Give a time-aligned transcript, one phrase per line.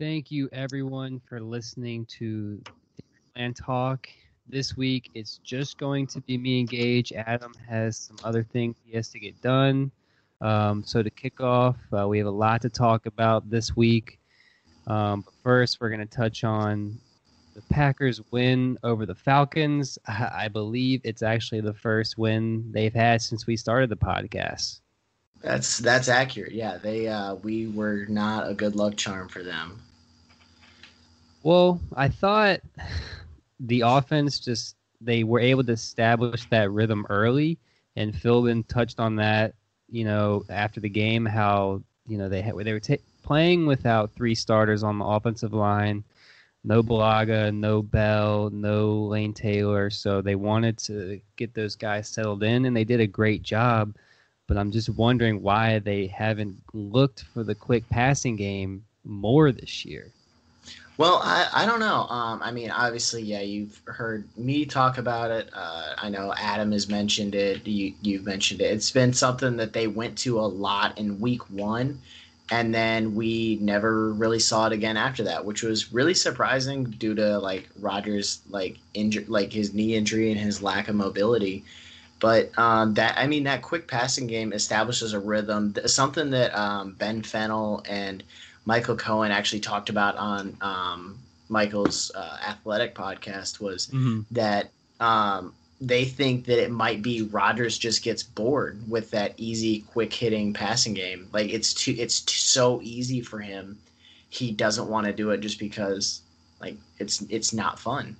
[0.00, 2.58] Thank you, everyone, for listening to
[3.36, 4.08] Land Talk.
[4.48, 7.12] This week, it's just going to be me and Gage.
[7.12, 9.90] Adam has some other things he has to get done.
[10.40, 14.18] Um, so, to kick off, uh, we have a lot to talk about this week.
[14.86, 16.98] Um, but first, we're going to touch on
[17.54, 19.98] the Packers' win over the Falcons.
[20.08, 24.80] I, I believe it's actually the first win they've had since we started the podcast.
[25.42, 26.52] That's that's accurate.
[26.52, 29.82] Yeah, they uh, we were not a good luck charm for them.
[31.42, 32.60] Well, I thought
[33.60, 37.58] the offense just they were able to establish that rhythm early,
[37.96, 39.54] and Philbin touched on that.
[39.88, 44.10] You know, after the game, how you know they had, they were t- playing without
[44.12, 46.04] three starters on the offensive line,
[46.62, 49.88] no Bulaga, no Bell, no Lane Taylor.
[49.88, 53.94] So they wanted to get those guys settled in, and they did a great job.
[54.46, 59.84] But I'm just wondering why they haven't looked for the quick passing game more this
[59.84, 60.10] year.
[61.00, 62.06] Well, I, I don't know.
[62.10, 65.48] Um, I mean, obviously, yeah, you've heard me talk about it.
[65.50, 67.66] Uh, I know Adam has mentioned it.
[67.66, 68.64] You, you've mentioned it.
[68.64, 71.98] It's been something that they went to a lot in week one,
[72.50, 77.14] and then we never really saw it again after that, which was really surprising due
[77.14, 81.64] to like Rodgers' like injury, like his knee injury and his lack of mobility.
[82.18, 86.92] But um, that I mean, that quick passing game establishes a rhythm, something that um,
[86.98, 88.22] Ben Fennell and
[88.70, 94.20] Michael Cohen actually talked about on um, Michael's uh, athletic podcast was mm-hmm.
[94.30, 94.70] that
[95.00, 100.12] um, they think that it might be Rodgers just gets bored with that easy, quick
[100.12, 101.28] hitting passing game.
[101.32, 103.76] Like it's too, it's too, so easy for him.
[104.28, 106.22] He doesn't want to do it just because
[106.60, 108.14] like it's it's not fun.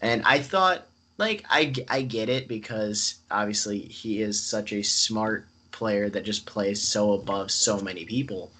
[0.00, 0.86] And I thought
[1.18, 6.46] like I I get it because obviously he is such a smart player that just
[6.46, 8.50] plays so above so many people.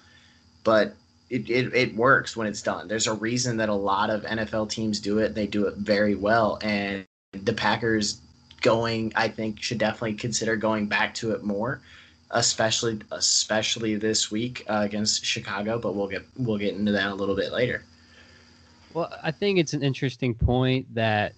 [0.63, 0.95] But
[1.33, 2.87] it, it, it works when it's done.
[2.87, 5.33] There's a reason that a lot of NFL teams do it.
[5.33, 6.59] They do it very well.
[6.61, 8.21] And the Packers
[8.61, 11.81] going, I think, should definitely consider going back to it more,
[12.29, 15.79] especially especially this week uh, against Chicago.
[15.79, 17.83] But we'll get we'll get into that a little bit later.
[18.93, 21.33] Well, I think it's an interesting point that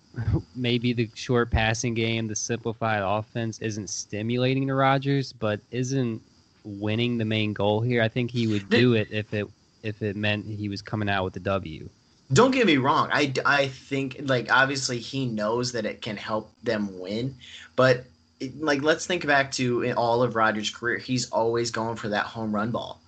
[0.56, 6.20] maybe the short passing game, the simplified offense, isn't stimulating to Rodgers, but isn't
[6.68, 8.02] winning the main goal here.
[8.02, 9.48] I think he would do it if it
[9.82, 11.88] if it meant he was coming out with the W.
[12.32, 13.08] Don't get me wrong.
[13.10, 17.34] I, I think like obviously he knows that it can help them win,
[17.74, 18.04] but
[18.38, 20.98] it, like let's think back to all of Rodgers' career.
[20.98, 23.00] He's always going for that home run ball.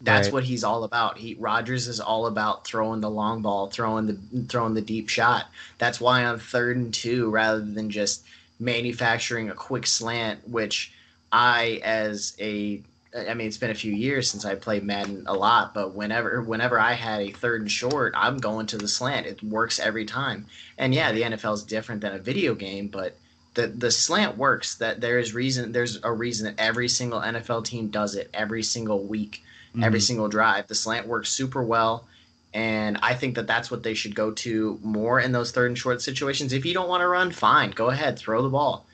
[0.00, 0.34] That's right.
[0.34, 1.16] what he's all about.
[1.16, 5.46] He Rodgers is all about throwing the long ball, throwing the throwing the deep shot.
[5.78, 8.24] That's why on third and two, rather than just
[8.58, 10.92] manufacturing a quick slant, which
[11.32, 12.82] I as a
[13.14, 16.42] I mean, it's been a few years since I played Madden a lot, but whenever
[16.42, 19.26] whenever I had a third and short, I'm going to the slant.
[19.26, 20.46] It works every time.
[20.78, 23.16] And yeah, the NFL is different than a video game, but
[23.54, 24.74] the the slant works.
[24.76, 25.70] That there is reason.
[25.70, 29.84] There's a reason that every single NFL team does it every single week, mm-hmm.
[29.84, 30.66] every single drive.
[30.66, 32.08] The slant works super well.
[32.52, 35.78] And I think that that's what they should go to more in those third and
[35.78, 36.52] short situations.
[36.52, 38.86] If you don't want to run, fine, go ahead, throw the ball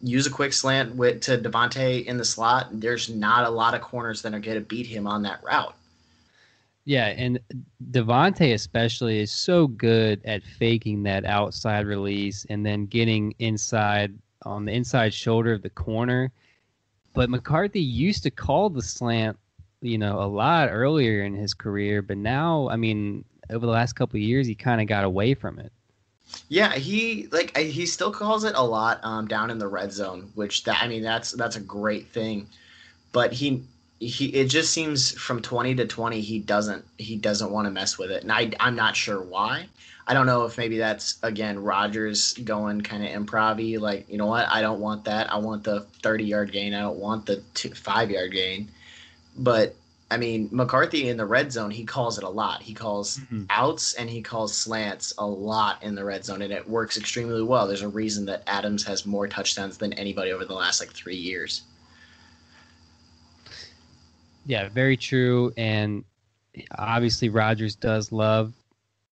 [0.00, 2.68] use a quick slant with to Davante in the slot.
[2.72, 5.74] There's not a lot of corners that are going to beat him on that route.
[6.84, 7.40] Yeah, and
[7.90, 14.14] Davante especially is so good at faking that outside release and then getting inside
[14.44, 16.30] on the inside shoulder of the corner.
[17.12, 19.36] But McCarthy used to call the slant,
[19.80, 23.94] you know, a lot earlier in his career, but now, I mean, over the last
[23.94, 25.72] couple years, he kind of got away from it.
[26.48, 30.30] Yeah, he like he still calls it a lot um, down in the red zone,
[30.34, 32.48] which that I mean that's that's a great thing,
[33.12, 33.64] but he
[33.98, 37.98] he it just seems from 20 to 20 he doesn't he doesn't want to mess
[37.98, 38.22] with it.
[38.22, 39.68] And I, i'm not sure why.
[40.06, 44.26] I don't know if maybe that's again Rodgers going kind of improv like you know
[44.26, 45.32] what i don't want that.
[45.32, 46.74] I want the 30 yard gain.
[46.74, 48.68] I don't want the two, five yard gain.
[49.38, 49.74] But
[50.10, 53.44] i mean mccarthy in the red zone he calls it a lot he calls mm-hmm.
[53.50, 57.42] outs and he calls slants a lot in the red zone and it works extremely
[57.42, 60.90] well there's a reason that adams has more touchdowns than anybody over the last like
[60.92, 61.62] three years
[64.46, 65.52] yeah, very true.
[65.56, 66.04] And
[66.78, 68.54] obviously, Rodgers does love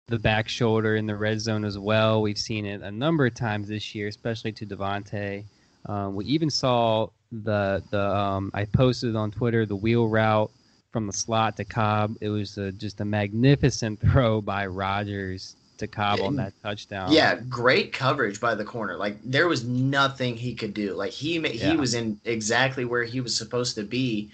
[0.06, 2.23] the back shoulder in the red zone as well.
[2.23, 5.44] We've seen it a number of times this year, especially to Davante.
[5.87, 10.50] Um, we even saw the the um, I posted on Twitter the wheel route
[10.94, 12.17] from the slot to Cobb.
[12.20, 17.11] It was a, just a magnificent throw by Rodgers to Cobb on that touchdown.
[17.11, 18.96] Yeah, great coverage by the corner.
[18.96, 20.94] Like there was nothing he could do.
[20.94, 21.75] Like he he yeah.
[21.75, 24.31] was in exactly where he was supposed to be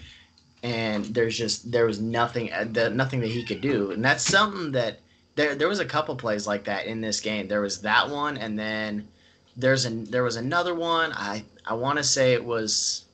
[0.62, 4.25] and there's just there was nothing uh, the, nothing that he could do, and that's
[4.25, 5.01] something that
[5.35, 7.49] there there was a couple plays like that in this game.
[7.49, 9.09] There was that one, and then
[9.56, 11.13] there's an there was another one.
[11.15, 13.05] I I want to say it was.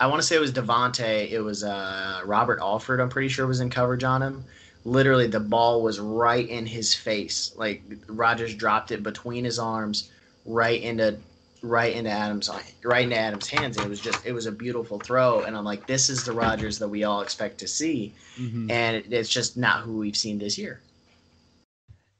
[0.00, 1.30] I want to say it was Davante.
[1.30, 3.00] It was uh, Robert Alford.
[3.00, 4.44] I'm pretty sure was in coverage on him.
[4.84, 7.52] Literally, the ball was right in his face.
[7.56, 10.10] Like Rodgers dropped it between his arms,
[10.46, 11.18] right into
[11.62, 12.48] right into Adams
[12.84, 13.76] right into Adams' hands.
[13.76, 16.32] And it was just it was a beautiful throw, and I'm like, this is the
[16.32, 18.70] Rodgers that we all expect to see, mm-hmm.
[18.70, 20.80] and it's just not who we've seen this year.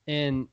[0.08, 0.48] And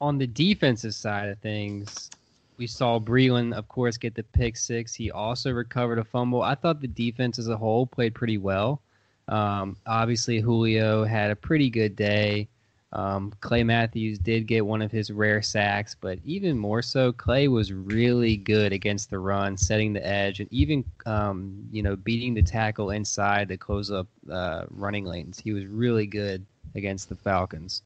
[0.00, 2.10] on the defensive side of things,
[2.58, 4.94] we saw Breeland, of course, get the pick six.
[4.94, 6.42] He also recovered a fumble.
[6.42, 8.80] I thought the defense as a whole played pretty well.
[9.28, 12.48] Um, obviously, Julio had a pretty good day.
[12.92, 17.48] Um, Clay Matthews did get one of his rare sacks, but even more so, Clay
[17.48, 22.32] was really good against the run, setting the edge, and even um, you know beating
[22.32, 25.38] the tackle inside to close up uh, running lanes.
[25.38, 27.82] He was really good against the Falcons.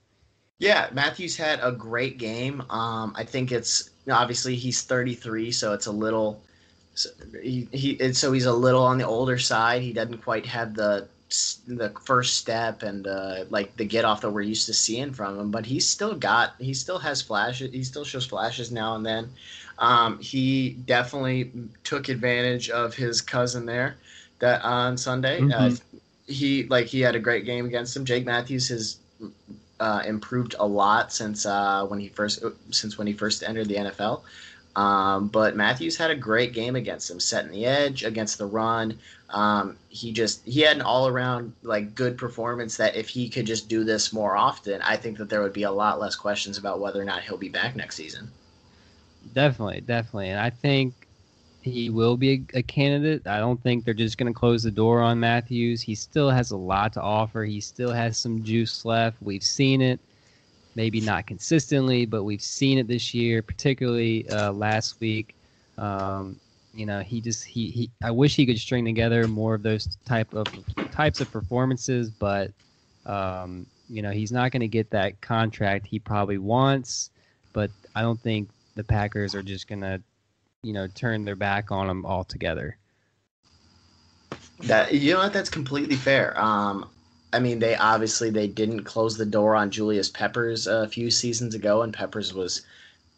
[0.60, 2.62] Yeah, Matthews had a great game.
[2.68, 6.42] Um, I think it's obviously he's 33, so it's a little.
[6.94, 7.08] So
[7.42, 9.80] he, he so he's a little on the older side.
[9.80, 11.08] He doesn't quite have the
[11.66, 15.40] the first step and uh, like the get off that we're used to seeing from
[15.40, 15.50] him.
[15.50, 17.72] But he's still got he still has flashes.
[17.72, 19.32] He still shows flashes now and then.
[19.78, 21.52] Um, he definitely
[21.84, 23.96] took advantage of his cousin there
[24.40, 25.40] that on Sunday.
[25.40, 25.74] Mm-hmm.
[25.74, 28.04] Uh, he like he had a great game against him.
[28.04, 28.98] Jake Matthews has
[29.80, 33.76] uh, improved a lot since uh, when he first since when he first entered the
[33.76, 34.22] NFL.
[34.76, 38.98] Um, but Matthews had a great game against him, setting the edge against the run.
[39.30, 43.46] Um, he just he had an all around like good performance that if he could
[43.46, 46.58] just do this more often, I think that there would be a lot less questions
[46.58, 48.30] about whether or not he'll be back next season.
[49.34, 50.94] Definitely, definitely, and I think
[51.62, 53.26] he will be a, a candidate.
[53.26, 55.82] I don't think they're just going to close the door on Matthews.
[55.82, 57.44] He still has a lot to offer.
[57.44, 59.18] He still has some juice left.
[59.22, 60.00] We've seen it
[60.74, 65.36] maybe not consistently, but we've seen it this year, particularly uh, last week.
[65.78, 66.40] Um,
[66.72, 69.98] you know, he just he, he I wish he could string together more of those
[70.06, 70.52] type of
[70.90, 72.52] types of performances, but
[73.06, 77.10] um, you know, he's not going to get that contract he probably wants.
[77.52, 80.02] But I don't think the Packers are just going to,
[80.62, 82.76] you know, turn their back on him altogether.
[84.60, 85.32] That you know what?
[85.32, 86.38] That's completely fair.
[86.38, 86.88] Um,
[87.32, 91.54] I mean, they obviously they didn't close the door on Julius Peppers a few seasons
[91.54, 92.62] ago, and Peppers was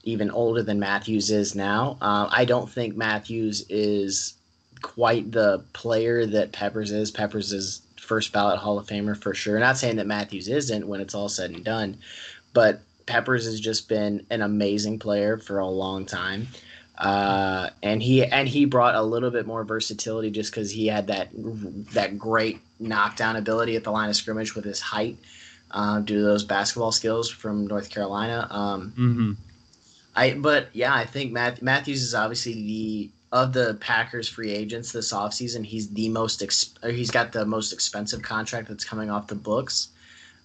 [0.05, 1.97] even older than Matthews is now.
[2.01, 4.35] Uh, I don't think Matthews is
[4.83, 7.11] quite the player that Peppers is.
[7.11, 9.59] Peppers is first ballot Hall of Famer for sure.
[9.59, 11.97] Not saying that Matthews isn't when it's all said and done,
[12.53, 16.49] but Peppers has just been an amazing player for a long time.
[16.99, 21.07] Uh, and he and he brought a little bit more versatility just because he had
[21.07, 21.31] that
[21.93, 25.17] that great knockdown ability at the line of scrimmage with his height
[25.71, 28.47] uh, due to those basketball skills from North Carolina.
[28.51, 29.33] Um, mm-hmm.
[30.15, 34.93] I but yeah, I think Matt, Matthews is obviously the of the Packers free agents
[34.93, 39.27] this offseason, he's the most exp- he's got the most expensive contract that's coming off
[39.27, 39.89] the books.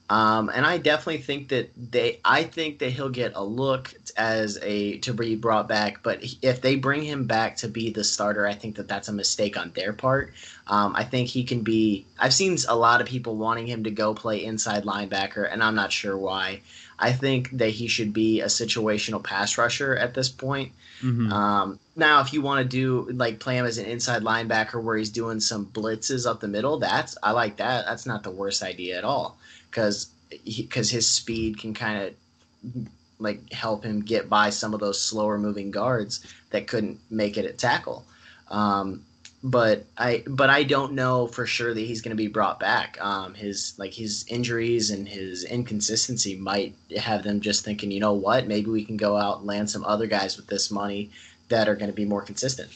[0.10, 4.58] Um, and I definitely think that they, I think that he'll get a look as
[4.62, 6.02] a to be brought back.
[6.02, 9.14] But if they bring him back to be the starter, I think that that's a
[9.14, 10.34] mistake on their part.
[10.68, 12.06] Um, I think he can be.
[12.18, 15.76] I've seen a lot of people wanting him to go play inside linebacker, and I'm
[15.76, 16.62] not sure why.
[16.98, 20.72] I think that he should be a situational pass rusher at this point.
[21.04, 21.32] Mm-hmm.
[21.32, 24.98] Um, now, if you want to do like play him as an inside linebacker where
[24.98, 27.86] he's doing some blitzes up the middle, that's I like that.
[27.86, 29.37] That's not the worst idea at all
[29.70, 30.08] because
[30.46, 32.88] because his speed can kind of
[33.20, 37.46] like help him get by some of those slower moving guards that couldn't make it
[37.46, 38.06] at tackle.
[38.50, 39.04] Um,
[39.44, 42.98] but I but I don't know for sure that he's going to be brought back.
[43.00, 48.14] Um, his like his injuries and his inconsistency might have them just thinking, you know
[48.14, 51.12] what, maybe we can go out and land some other guys with this money
[51.50, 52.70] that are going to be more consistent.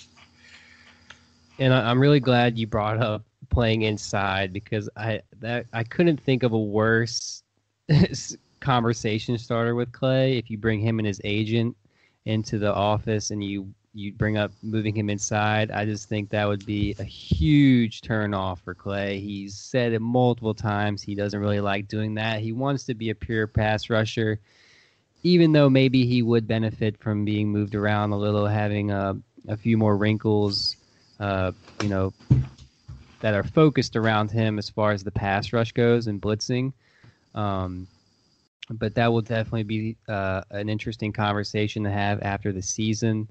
[1.60, 6.42] And I'm really glad you brought up playing inside because I that I couldn't think
[6.44, 7.44] of a worse
[8.60, 11.76] conversation starter with Clay if you bring him and his agent
[12.26, 15.70] into the office and you you bring up moving him inside.
[15.70, 19.20] I just think that would be a huge turn off for Clay.
[19.20, 21.02] He's said it multiple times.
[21.02, 22.40] He doesn't really like doing that.
[22.40, 24.40] He wants to be a pure pass rusher,
[25.24, 29.18] even though maybe he would benefit from being moved around a little, having a,
[29.50, 30.78] a few more wrinkles,
[31.20, 32.14] uh, you know,
[33.22, 36.74] that are focused around him as far as the pass rush goes and blitzing.
[37.34, 37.88] Um,
[38.70, 43.28] but that will definitely be uh, an interesting conversation to have after the season.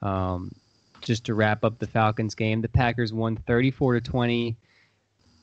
[0.00, 0.52] Um,
[1.00, 4.56] just to wrap up the Falcons game, the Packers won 34 to 20.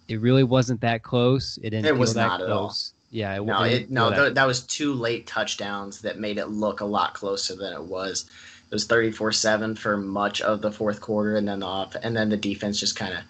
[0.07, 1.57] It really wasn't that close.
[1.61, 1.85] It didn't.
[1.85, 2.49] It was that not close.
[2.49, 2.75] at all.
[3.11, 4.35] Yeah, it, no, it, no, that.
[4.35, 8.29] that was two late touchdowns that made it look a lot closer than it was.
[8.71, 12.29] It was 34-7 for much of the fourth quarter, and then the off, and then
[12.29, 13.23] the defense just kind of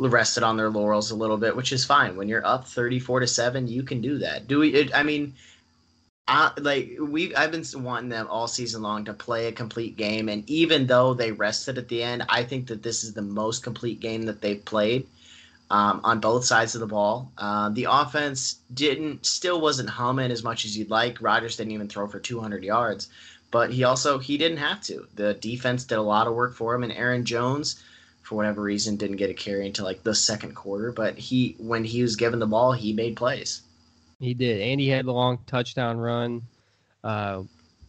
[0.00, 2.16] rested on their laurels a little bit, which is fine.
[2.16, 4.46] When you're up 34 to 7, you can do that.
[4.48, 5.34] Do we it, I mean
[6.28, 10.28] I, like we I've been wanting them all season long to play a complete game
[10.28, 13.62] and even though they rested at the end, I think that this is the most
[13.62, 15.06] complete game that they've played.
[15.68, 17.32] Um, on both sides of the ball.
[17.36, 21.20] Uh, the offense didn't still wasn't humming as much as you'd like.
[21.20, 23.08] Rodgers didn't even throw for 200 yards,
[23.50, 25.08] but he also he didn't have to.
[25.16, 27.82] The defense did a lot of work for him, and Aaron Jones
[28.26, 30.90] for whatever reason didn't get a carry until like the second quarter.
[30.90, 33.62] But he when he was given the ball, he made plays.
[34.18, 36.42] He did, and he had the long touchdown run,
[37.04, 37.42] uh,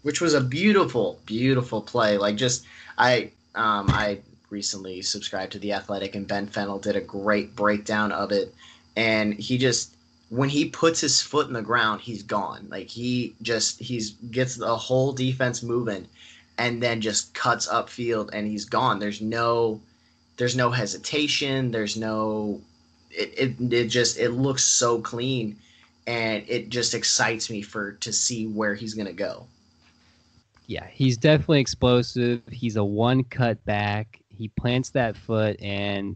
[0.03, 2.19] which was a beautiful, beautiful play.
[2.19, 2.65] Like just
[2.97, 4.19] I um, I
[4.51, 8.53] recently subscribed to the Athletic, and Ben Fennell did a great breakdown of it,
[8.95, 9.95] and he just
[10.29, 12.67] when he puts his foot in the ground, he's gone.
[12.69, 16.07] Like he just he's gets the whole defense moving,
[16.59, 18.99] and then just cuts upfield, and he's gone.
[18.99, 19.81] There's no
[20.37, 21.71] there's no hesitation.
[21.71, 22.61] There's no
[23.11, 25.57] it, it it just it looks so clean
[26.05, 29.45] and it just excites me for to see where he's gonna go.
[30.67, 32.41] Yeah, he's definitely explosive.
[32.51, 34.19] He's a one cut back.
[34.29, 36.15] He plants that foot and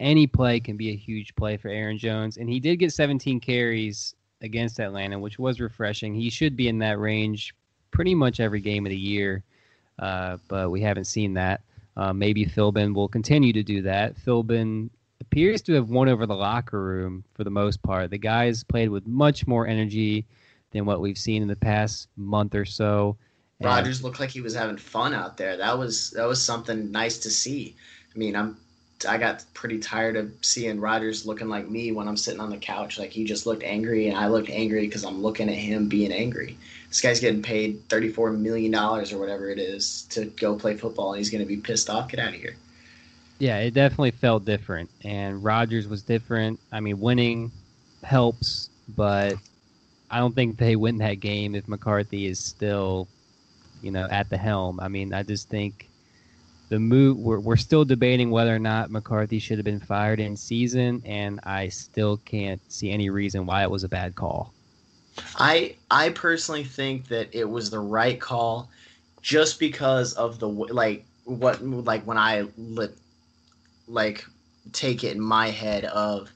[0.00, 2.36] any play can be a huge play for Aaron Jones.
[2.36, 6.14] And he did get 17 carries against Atlanta, which was refreshing.
[6.14, 7.54] He should be in that range
[7.92, 9.44] pretty much every game of the year,
[10.00, 11.60] uh, but we haven't seen that.
[11.96, 14.16] Uh, maybe Philbin will continue to do that.
[14.16, 18.10] Philbin appears to have won over the locker room for the most part.
[18.10, 20.26] The guys played with much more energy
[20.72, 23.16] than what we've seen in the past month or so.
[23.60, 25.56] And Rodgers looked like he was having fun out there.
[25.56, 27.76] That was that was something nice to see.
[28.14, 28.56] I mean, I'm
[29.08, 32.56] I got pretty tired of seeing Rodgers looking like me when I'm sitting on the
[32.56, 32.98] couch.
[32.98, 36.12] Like he just looked angry, and I looked angry because I'm looking at him being
[36.12, 36.56] angry.
[36.92, 41.18] This guy's getting paid $34 million or whatever it is to go play football, and
[41.18, 42.10] he's going to be pissed off.
[42.10, 42.54] Get out of here.
[43.38, 46.60] Yeah, it definitely felt different, and Rodgers was different.
[46.70, 47.50] I mean, winning
[48.02, 49.36] helps, but
[50.10, 53.08] I don't think they win that game if McCarthy is still,
[53.80, 54.78] you know, at the helm.
[54.78, 55.88] I mean, I just think
[56.68, 60.36] the move we're, we're still debating whether or not McCarthy should have been fired in
[60.36, 64.52] season, and I still can't see any reason why it was a bad call.
[65.36, 68.70] I I personally think that it was the right call,
[69.20, 72.96] just because of the like what like when I lit,
[73.86, 74.24] like
[74.72, 76.30] take it in my head of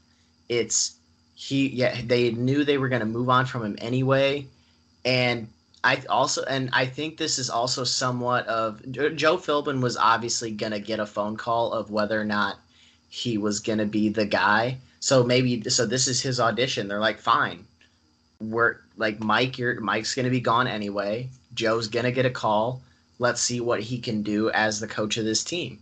[0.48, 0.96] it's
[1.34, 4.46] he yeah they knew they were going to move on from him anyway.
[5.04, 5.48] And
[5.84, 10.72] I also and I think this is also somewhat of Joe Philbin was obviously going
[10.72, 12.58] to get a phone call of whether or not
[13.08, 14.78] he was going to be the guy.
[15.00, 16.88] So maybe so this is his audition.
[16.88, 17.64] They're like fine
[18.40, 21.28] we're like Mike, you're Mike's gonna be gone anyway.
[21.54, 22.82] Joe's gonna get a call.
[23.18, 25.80] Let's see what he can do as the coach of this team.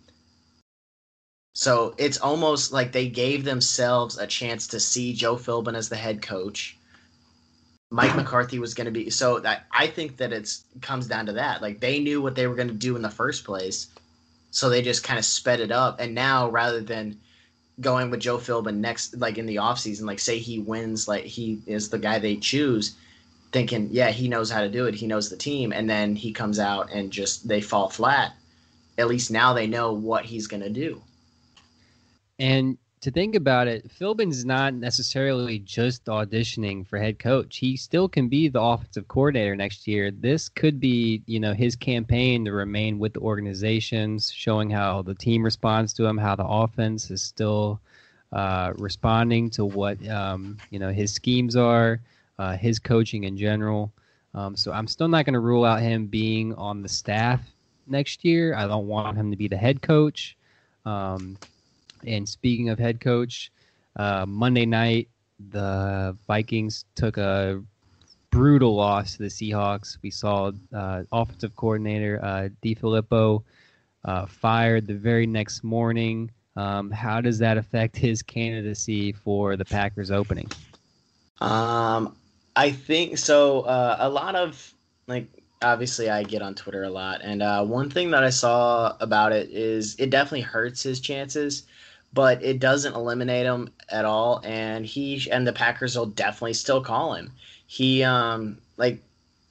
[1.55, 5.97] So it's almost like they gave themselves a chance to see Joe Philbin as the
[5.97, 6.77] head coach,
[7.95, 11.35] Mike McCarthy was going to be so that I think that it's comes down to
[11.35, 11.63] that.
[11.63, 13.87] Like they knew what they were going to do in the first place,
[14.51, 16.01] so they just kind of sped it up.
[16.01, 17.21] And now rather than
[17.81, 21.61] going with Joe Philbin next, like in the offseason, like say he wins, like he
[21.67, 22.97] is the guy they choose,
[23.53, 26.33] thinking, yeah, he knows how to do it, he knows the team, and then he
[26.33, 28.35] comes out and just they fall flat.
[28.99, 31.03] At least now they know what he's going to do.
[32.39, 37.59] And to think about it, Philbin's not necessarily just auditioning for head coach.
[37.59, 40.11] He still can be the offensive coordinator next year.
[40.11, 45.15] This could be, you know, his campaign to remain with the organizations, showing how the
[45.15, 47.79] team responds to him, how the offense is still
[48.33, 52.01] uh, responding to what um, you know his schemes are,
[52.39, 53.93] uh, his coaching in general.
[54.35, 57.41] Um, so I'm still not going to rule out him being on the staff
[57.87, 58.57] next year.
[58.57, 60.37] I don't want him to be the head coach.
[60.87, 61.37] Um,
[62.07, 63.51] and speaking of head coach,
[63.97, 65.09] uh, Monday night
[65.51, 67.63] the Vikings took a
[68.31, 69.99] brutal loss to the Seahawks.
[70.03, 73.43] We saw uh, offensive coordinator uh, DeFilippo
[74.05, 76.31] uh, fired the very next morning.
[76.57, 80.51] Um, how does that affect his candidacy for the Packers opening?
[81.41, 82.17] Um,
[82.57, 83.63] I think so.
[83.63, 84.73] Uh, a lot of
[85.07, 85.27] like
[85.63, 89.33] obviously I get on Twitter a lot, and uh, one thing that I saw about
[89.33, 91.65] it is it definitely hurts his chances
[92.15, 94.41] but it doesn't eliminate him at all.
[94.45, 97.33] And he and the Packers will definitely still call him.
[97.67, 99.03] He um like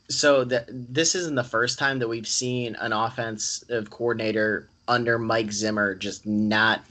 [0.10, 5.52] so that this isn't the first time that we've seen an offensive coordinator under Mike
[5.52, 6.84] Zimmer just not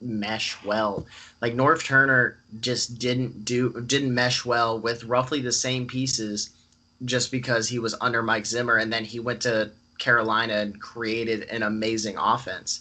[0.00, 1.06] mesh well.
[1.40, 6.50] Like Norv Turner just didn't do didn't mesh well with roughly the same pieces
[7.04, 11.42] just because he was under Mike Zimmer and then he went to Carolina and created
[11.44, 12.80] an amazing offense.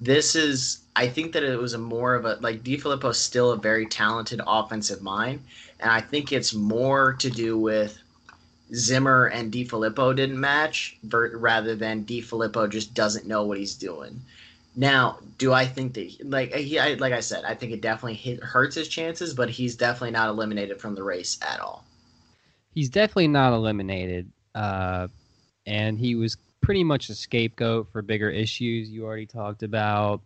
[0.00, 3.52] This is I think that it was a more of a like DeFilippo is still
[3.52, 5.40] a very talented offensive mind,
[5.80, 7.98] and I think it's more to do with
[8.74, 14.20] Zimmer and DeFilippo didn't match, rather than DeFilippo just doesn't know what he's doing.
[14.76, 18.14] Now, do I think that like he I, like I said, I think it definitely
[18.14, 21.84] hit, hurts his chances, but he's definitely not eliminated from the race at all.
[22.72, 25.08] He's definitely not eliminated, uh,
[25.66, 28.90] and he was pretty much a scapegoat for bigger issues.
[28.90, 30.22] You already talked about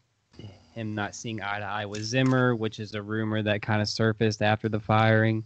[0.73, 3.89] him not seeing eye to eye with Zimmer, which is a rumor that kind of
[3.89, 5.45] surfaced after the firing.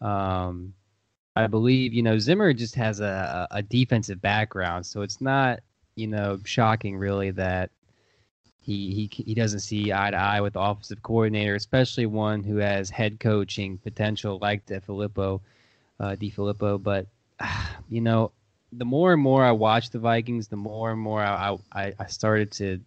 [0.00, 0.74] Um,
[1.36, 5.60] I believe you know Zimmer just has a, a defensive background, so it's not
[5.94, 7.70] you know shocking really that
[8.60, 12.56] he he he doesn't see eye to eye with the offensive coordinator, especially one who
[12.56, 15.40] has head coaching potential like DeFilippo,
[16.00, 16.78] uh.
[16.78, 17.06] But
[17.88, 18.32] you know,
[18.72, 22.06] the more and more I watch the Vikings, the more and more I I, I
[22.06, 22.80] started to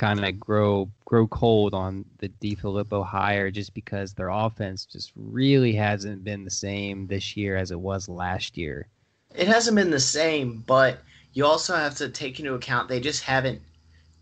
[0.00, 5.74] kind of grow grow cold on the DeFilippo hire just because their offense just really
[5.74, 8.88] hasn't been the same this year as it was last year.
[9.34, 11.00] It hasn't been the same, but
[11.32, 13.60] you also have to take into account they just haven't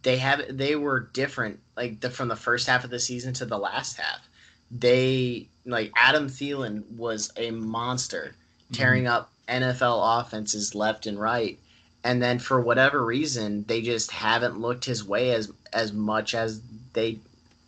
[0.02, 3.46] they have they were different like the, from the first half of the season to
[3.46, 4.28] the last half.
[4.70, 8.34] They like Adam Thielen was a monster
[8.72, 9.14] tearing mm-hmm.
[9.14, 11.58] up NFL offenses left and right
[12.04, 16.60] and then for whatever reason they just haven't looked his way as as much as
[16.92, 17.18] they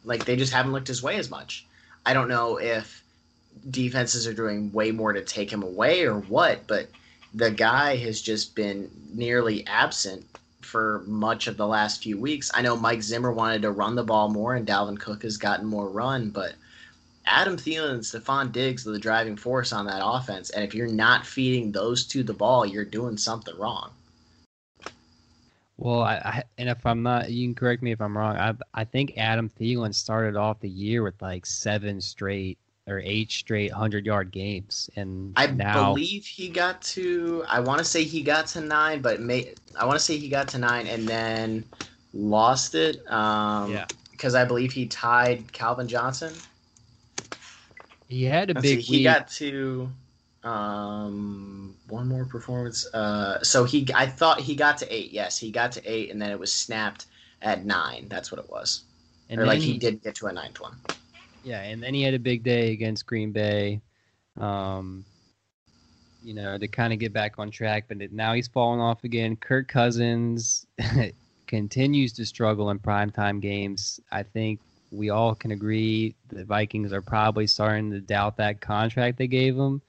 [0.05, 1.67] like they just haven't looked his way as much.
[2.07, 3.03] I don't know if
[3.69, 6.89] defenses are doing way more to take him away or what, but
[7.35, 10.25] the guy has just been nearly absent
[10.63, 12.51] for much of the last few weeks.
[12.55, 15.67] I know Mike Zimmer wanted to run the ball more and Dalvin Cook has gotten
[15.67, 16.55] more run, but
[17.27, 20.51] Adam Thielen and Stefon Diggs are the driving force on that offense.
[20.51, 23.93] And if you're not feeding those two the ball, you're doing something wrong.
[25.81, 28.37] Well, I, I, and if I'm not, you can correct me if I'm wrong.
[28.37, 33.31] I I think Adam Thielen started off the year with like seven straight or eight
[33.31, 37.45] straight hundred yard games, and I now, believe he got to.
[37.49, 40.29] I want to say he got to nine, but may I want to say he
[40.29, 41.65] got to nine and then
[42.13, 43.01] lost it.
[43.11, 46.35] Um, yeah, because I believe he tied Calvin Johnson.
[48.11, 48.83] He had a Let's big.
[48.83, 49.89] See, he got to
[50.43, 52.85] um, one more performance.
[52.93, 55.13] Uh, so he, I thought he got to eight.
[55.13, 57.07] Yes, he got to eight, and then it was snapped
[57.41, 58.09] at nine.
[58.09, 58.83] That's what it was.
[59.29, 60.77] And or like he, he did get to a ninth one.
[61.45, 63.81] Yeah, and then he had a big day against Green Bay.
[64.39, 65.05] Um,
[66.23, 69.37] you know, to kind of get back on track, but now he's falling off again.
[69.37, 70.67] Kirk Cousins
[71.47, 74.01] continues to struggle in primetime games.
[74.11, 74.59] I think
[74.91, 79.57] we all can agree the Vikings are probably starting to doubt that contract they gave
[79.57, 79.81] him.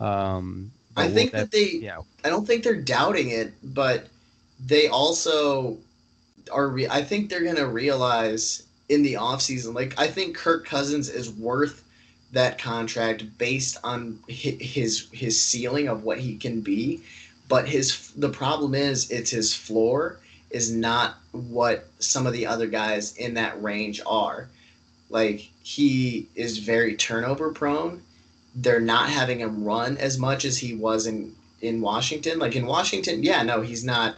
[0.00, 1.70] Um, I think that they.
[1.72, 1.98] Yeah.
[2.24, 4.08] I don't think they're doubting it, but
[4.64, 5.78] they also
[6.52, 6.68] are.
[6.68, 11.30] Re- I think they're gonna realize in the offseason, like I think Kirk Cousins is
[11.30, 11.84] worth
[12.32, 17.02] that contract based on his his ceiling of what he can be,
[17.48, 20.20] but his the problem is it's his floor
[20.54, 24.48] is not what some of the other guys in that range are.
[25.10, 28.02] Like he is very turnover prone.
[28.54, 32.38] They're not having him run as much as he was in in Washington.
[32.38, 34.14] Like in Washington, yeah, no, he's not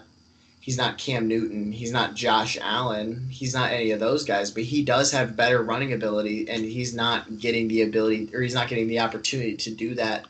[0.60, 4.64] he's not Cam Newton, he's not Josh Allen, he's not any of those guys, but
[4.64, 8.68] he does have better running ability and he's not getting the ability or he's not
[8.68, 10.26] getting the opportunity to do that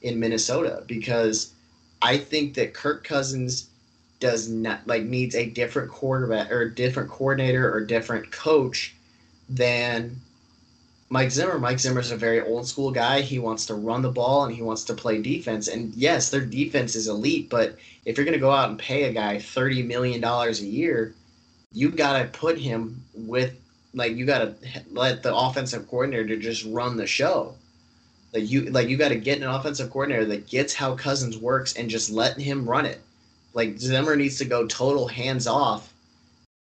[0.00, 1.52] in Minnesota because
[2.00, 3.69] I think that Kirk Cousins
[4.20, 8.94] does not like needs a different quarterback or different coordinator or different coach
[9.48, 10.20] than
[11.08, 11.58] Mike Zimmer.
[11.58, 13.20] Mike Zimmer is a very old school guy.
[13.22, 15.66] He wants to run the ball and he wants to play defense.
[15.66, 19.04] And yes, their defense is elite, but if you're going to go out and pay
[19.04, 21.14] a guy $30 million a year,
[21.72, 23.58] you got to put him with,
[23.92, 24.54] like, you got to
[24.92, 27.54] let the offensive coordinator just run the show.
[28.32, 31.74] Like you, like you got to get an offensive coordinator that gets how Cousins works
[31.74, 33.00] and just let him run it.
[33.54, 35.92] Like Zimmer needs to go total hands off.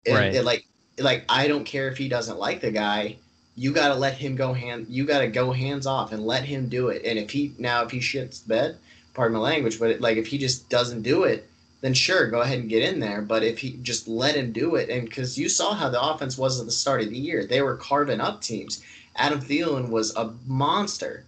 [0.08, 0.34] right.
[0.34, 0.64] It, like,
[0.98, 3.16] like I don't care if he doesn't like the guy.
[3.54, 4.86] You got to let him go hand.
[4.88, 7.02] You got to go hands off and let him do it.
[7.04, 8.78] And if he now if he shits bed,
[9.14, 11.48] pardon my language, but it, like if he just doesn't do it,
[11.82, 13.20] then sure, go ahead and get in there.
[13.20, 16.38] But if he just let him do it, and because you saw how the offense
[16.38, 18.82] was at the start of the year, they were carving up teams.
[19.16, 21.24] Adam Thielen was a monster.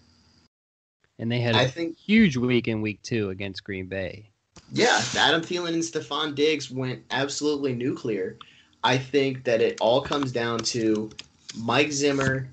[1.19, 4.31] And they had a I think, huge week in week two against Green Bay.
[4.73, 8.37] Yeah, Adam Thielen and Stefon Diggs went absolutely nuclear.
[8.83, 11.11] I think that it all comes down to
[11.57, 12.49] Mike Zimmer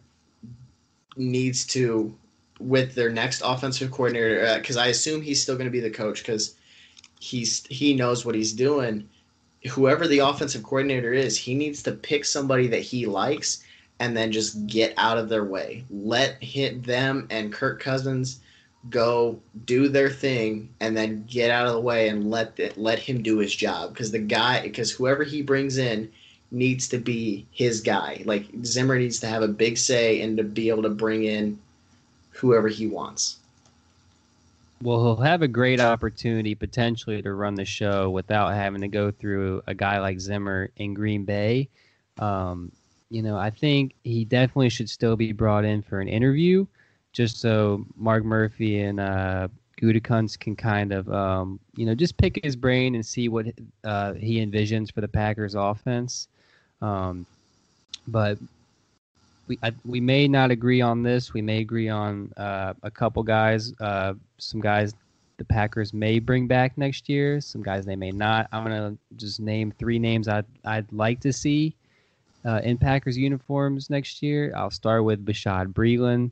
[1.18, 2.16] needs to,
[2.60, 5.90] with their next offensive coordinator, because uh, I assume he's still going to be the
[5.90, 6.56] coach because
[7.20, 9.08] he's he knows what he's doing.
[9.70, 13.64] Whoever the offensive coordinator is, he needs to pick somebody that he likes
[14.00, 15.86] and then just get out of their way.
[15.92, 18.40] Let hit them and Kirk Cousins
[18.90, 23.00] go do their thing and then get out of the way and let the, let
[23.00, 23.94] him do his job.
[23.94, 26.12] Because the guy because whoever he brings in
[26.52, 28.22] needs to be his guy.
[28.26, 31.60] Like Zimmer needs to have a big say and to be able to bring in
[32.32, 33.38] whoever he wants.
[34.82, 39.12] Well he'll have a great opportunity potentially to run the show without having to go
[39.12, 41.70] through a guy like Zimmer in Green Bay.
[42.18, 42.72] Um,
[43.12, 46.66] you know I think he definitely should still be brought in for an interview
[47.12, 49.48] just so Mark Murphy and uh,
[49.78, 53.48] can kind of, um, you know, just pick his brain and see what
[53.84, 56.28] uh, he envisions for the Packers offense.
[56.82, 57.26] Um,
[58.08, 58.38] but
[59.48, 61.34] we I, we may not agree on this.
[61.34, 64.94] We may agree on uh, a couple guys, uh, some guys
[65.38, 67.42] the Packers may bring back next year.
[67.42, 68.48] Some guys they may not.
[68.52, 71.76] I'm gonna just name three names I'd I'd like to see
[72.46, 74.54] uh, in Packers uniforms next year.
[74.56, 76.30] I'll start with Bashaud Breeland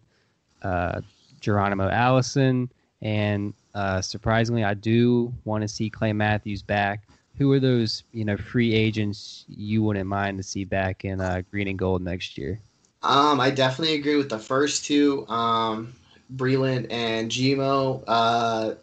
[0.62, 1.02] uh,
[1.40, 2.70] Geronimo Allison,
[3.02, 7.08] and uh, surprisingly, I do want to see Clay Matthews back.
[7.38, 11.42] Who are those, you know, free agents you wouldn't mind to see back in uh,
[11.50, 12.60] green and gold next year?
[13.02, 15.94] Um, I definitely agree with the first two, um,
[16.36, 18.04] Breeland and Gmo.
[18.06, 18.74] Uh,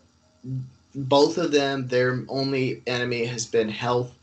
[0.94, 4.16] both of them, their only enemy has been health.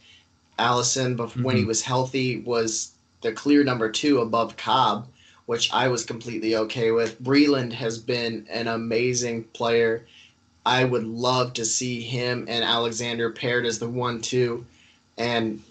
[0.59, 1.43] Allison, but mm-hmm.
[1.43, 1.69] when he mm-hmm.
[1.69, 5.07] was healthy, was the clear number two above Cobb
[5.45, 7.21] which I was completely okay with.
[7.21, 10.06] Breeland has been an amazing player.
[10.65, 14.65] I would love to see him and Alexander paired as the one two,
[15.17, 15.62] and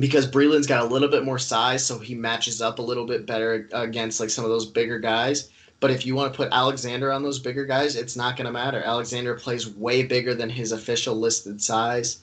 [0.00, 3.24] because Breeland's got a little bit more size, so he matches up a little bit
[3.24, 5.50] better against like some of those bigger guys.
[5.78, 8.52] But if you want to put Alexander on those bigger guys, it's not going to
[8.52, 8.82] matter.
[8.82, 12.22] Alexander plays way bigger than his official listed size.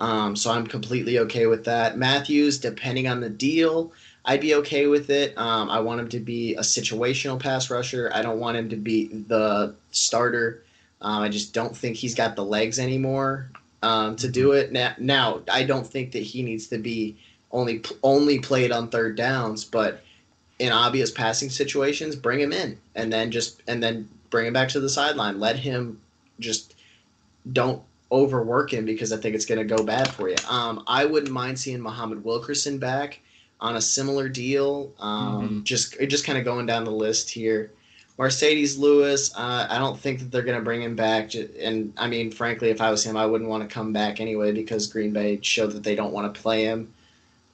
[0.00, 1.98] Um, so I'm completely okay with that.
[1.98, 3.92] Matthews, depending on the deal,
[4.24, 5.36] I'd be okay with it.
[5.36, 8.10] Um, I want him to be a situational pass rusher.
[8.14, 10.62] I don't want him to be the starter.
[11.02, 13.50] Um, I just don't think he's got the legs anymore
[13.82, 14.72] um, to do it.
[14.72, 17.16] Now, now, I don't think that he needs to be
[17.52, 20.02] only only played on third downs, but
[20.58, 24.70] in obvious passing situations, bring him in and then just and then bring him back
[24.70, 25.38] to the sideline.
[25.38, 26.00] Let him
[26.40, 26.74] just
[27.52, 30.36] don't overwork him because I think it's going to go bad for you.
[30.48, 33.20] Um, I wouldn't mind seeing Muhammad Wilkerson back
[33.64, 34.92] on a similar deal.
[35.00, 35.62] Um, mm-hmm.
[35.62, 37.72] Just just kind of going down the list here.
[38.18, 41.34] Marcedes Lewis, uh, I don't think that they're going to bring him back.
[41.34, 44.52] And I mean, frankly, if I was him, I wouldn't want to come back anyway
[44.52, 46.92] because Green Bay showed that they don't want to play him.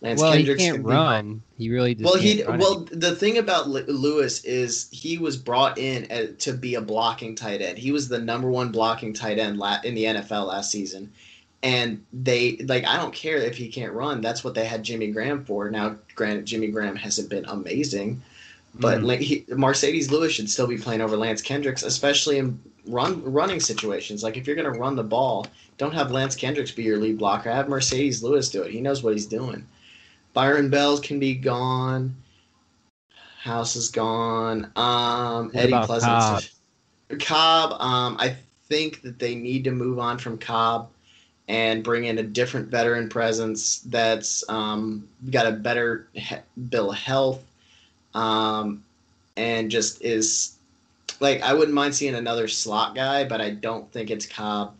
[0.02, 1.42] Lance well, Kendricks he can't run.
[1.56, 2.16] Be, he really well.
[2.16, 2.86] He well.
[2.90, 7.78] The thing about Lewis is he was brought in to be a blocking tight end.
[7.78, 11.12] He was the number one blocking tight end in the NFL last season
[11.62, 14.20] and they like I don't care if he can't run.
[14.20, 15.70] That's what they had Jimmy Graham for.
[15.70, 18.22] Now, granted, Jimmy Graham hasn't been amazing,
[18.74, 19.18] But mm.
[19.18, 24.22] he, Marcedes Lewis should still be playing over Lance Kendricks, especially in run running situations.
[24.22, 25.46] Like if you're going to run the ball,
[25.76, 27.50] don't have Lance Kendricks be your lead blocker.
[27.50, 28.70] Have Marcedes Lewis do it.
[28.70, 29.66] He knows what he's doing.
[30.32, 32.14] Byron Bells can be gone.
[33.40, 34.70] House is gone.
[34.76, 36.50] Um, Eddie Pleasant.
[37.08, 37.20] Cobb?
[37.20, 38.36] Cobb um, I
[38.68, 40.90] think that they need to move on from Cobb
[41.50, 46.36] and bring in a different veteran presence that's um, got a better he-
[46.68, 47.42] bill of health
[48.14, 48.84] um,
[49.36, 50.54] and just is
[51.18, 54.76] like I wouldn't mind seeing another slot guy, but I don't think it's Cobb.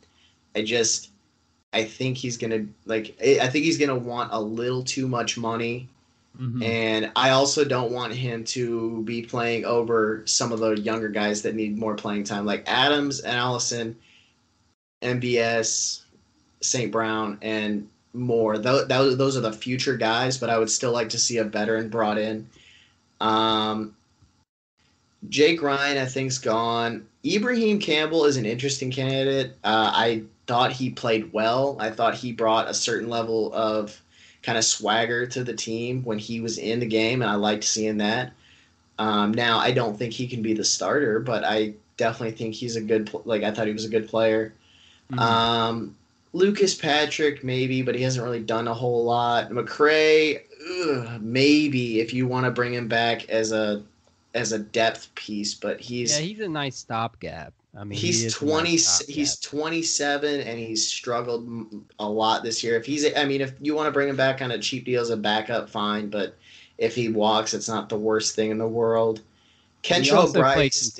[0.54, 1.10] I just
[1.72, 5.88] I think he's gonna like I think he's gonna want a little too much money.
[6.40, 6.62] Mm-hmm.
[6.62, 11.42] And I also don't want him to be playing over some of the younger guys
[11.42, 13.96] that need more playing time, like Adams and Allison,
[15.02, 16.02] MBS,
[16.60, 16.90] St.
[16.90, 18.58] Brown, and more.
[18.58, 21.88] Those, those are the future guys, but I would still like to see a veteran
[21.88, 22.48] brought in.
[23.20, 23.94] Um,
[25.28, 27.06] Jake Ryan, I think's gone.
[27.24, 29.56] Ibraheim Campbell is an interesting candidate.
[29.62, 31.76] Uh, I thought he played well.
[31.78, 34.00] I thought he brought a certain level of
[34.42, 37.64] kind of swagger to the team when he was in the game, and I liked
[37.64, 38.32] seeing that.
[38.98, 42.76] Um, now, I don't think he can be the starter, but I definitely think he's
[42.76, 43.10] a good.
[43.24, 44.54] Like I thought he was a good player.
[45.10, 45.18] Mm-hmm.
[45.18, 45.96] Um,
[46.32, 49.50] Lucas Patrick, maybe, but he hasn't really done a whole lot.
[49.50, 50.42] McCray,
[50.82, 53.82] ugh, maybe if you want to bring him back as a
[54.34, 57.52] as a depth piece, but he's yeah, he's a nice stopgap.
[57.76, 58.72] I mean, he's he twenty.
[58.72, 61.48] Nice he's twenty seven, and he's struggled
[61.98, 62.76] a lot this year.
[62.76, 65.00] If he's, I mean, if you want to bring him back on a cheap deal
[65.00, 66.10] as a backup, fine.
[66.10, 66.36] But
[66.78, 69.20] if he walks, it's not the worst thing in the world.
[69.82, 70.96] Kentrell Brice.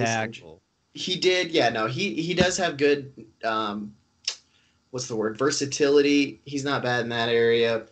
[0.93, 1.69] He did, yeah.
[1.69, 3.12] No, he he does have good.
[3.45, 3.95] Um,
[4.90, 5.38] what's the word?
[5.38, 6.40] Versatility.
[6.44, 7.87] He's not bad in that area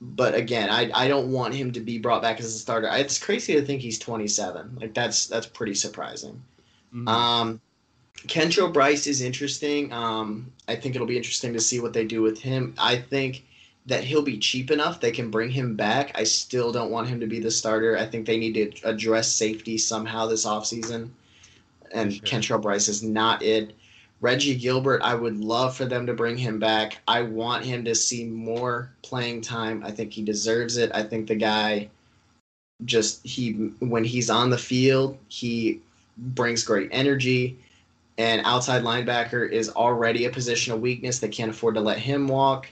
[0.00, 2.88] but again, I I don't want him to be brought back as a starter.
[2.92, 4.78] It's crazy to think he's 27.
[4.80, 6.42] Like that's that's pretty surprising.
[6.94, 7.08] Mm-hmm.
[7.08, 7.60] Um,
[8.26, 9.92] Kentrell Brice is interesting.
[9.92, 12.74] Um, I think it'll be interesting to see what they do with him.
[12.78, 13.44] I think
[13.86, 16.12] that he'll be cheap enough they can bring him back.
[16.14, 17.96] I still don't want him to be the starter.
[17.96, 21.10] I think they need to address safety somehow this offseason.
[21.92, 22.22] And sure.
[22.22, 23.74] Kentrell Brice is not it.
[24.20, 27.00] Reggie Gilbert, I would love for them to bring him back.
[27.06, 29.84] I want him to see more playing time.
[29.84, 30.90] I think he deserves it.
[30.92, 31.88] I think the guy
[32.84, 35.80] just he when he's on the field, he
[36.16, 37.58] brings great energy.
[38.16, 41.20] And outside linebacker is already a position of weakness.
[41.20, 42.66] They can't afford to let him walk.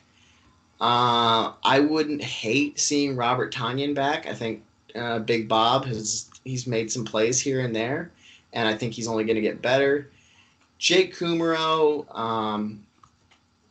[0.80, 4.26] Uh, I wouldn't hate seeing Robert Tonyan back.
[4.26, 4.64] I think
[4.96, 8.10] uh, Big Bob has he's made some plays here and there,
[8.52, 10.10] and I think he's only going to get better.
[10.78, 12.86] Jake Kumerow, um,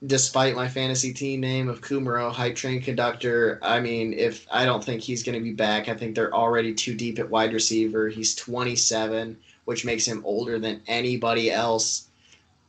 [0.05, 4.83] despite my fantasy team name of Kumerow, hype train conductor, I mean, if I don't
[4.83, 8.09] think he's going to be back, I think they're already too deep at wide receiver.
[8.09, 12.07] He's 27, which makes him older than anybody else